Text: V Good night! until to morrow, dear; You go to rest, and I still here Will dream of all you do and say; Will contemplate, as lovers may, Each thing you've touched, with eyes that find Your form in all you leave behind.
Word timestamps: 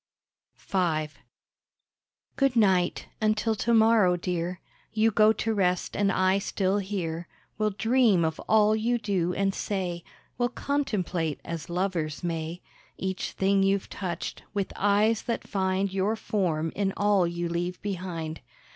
V 0.57 1.07
Good 2.35 2.55
night! 2.55 3.05
until 3.21 3.53
to 3.53 3.71
morrow, 3.71 4.15
dear; 4.17 4.59
You 4.91 5.11
go 5.11 5.31
to 5.33 5.53
rest, 5.53 5.95
and 5.95 6.11
I 6.11 6.39
still 6.39 6.79
here 6.79 7.27
Will 7.59 7.69
dream 7.69 8.25
of 8.25 8.39
all 8.49 8.75
you 8.75 8.97
do 8.97 9.35
and 9.35 9.53
say; 9.53 10.03
Will 10.39 10.49
contemplate, 10.49 11.39
as 11.45 11.69
lovers 11.69 12.23
may, 12.23 12.63
Each 12.97 13.33
thing 13.33 13.61
you've 13.61 13.91
touched, 13.91 14.41
with 14.55 14.73
eyes 14.75 15.21
that 15.21 15.47
find 15.47 15.93
Your 15.93 16.15
form 16.15 16.71
in 16.75 16.93
all 16.97 17.27
you 17.27 17.47
leave 17.47 17.79
behind. 17.83 18.41